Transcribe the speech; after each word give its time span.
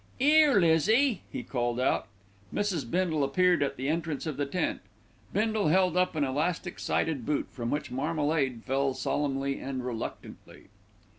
"'Ere, 0.19 0.59
Lizzie," 0.59 1.21
he 1.31 1.43
called 1.43 1.79
out. 1.79 2.07
Mrs. 2.51 2.89
Bindle 2.89 3.23
appeared 3.23 3.61
at 3.61 3.75
the 3.77 3.87
entrance 3.87 4.25
of 4.25 4.35
the 4.35 4.47
tent. 4.47 4.81
Bindle 5.31 5.67
held 5.67 5.95
up 5.95 6.15
an 6.15 6.23
elastic 6.23 6.79
sided 6.79 7.23
boot 7.23 7.45
from 7.51 7.69
which 7.69 7.91
marmalade 7.91 8.63
fell 8.65 8.95
solemnly 8.95 9.59
and 9.59 9.85
reluctantly. 9.85 10.69